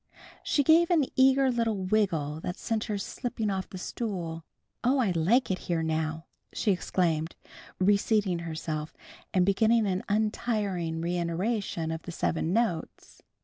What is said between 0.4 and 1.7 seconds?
She gave an eager